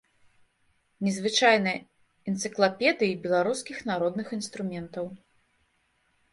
Незвычайная 1.07 1.73
энцыклапедыі 2.31 3.19
беларускіх 3.27 3.77
народных 3.93 4.27
інструментаў. 4.41 5.05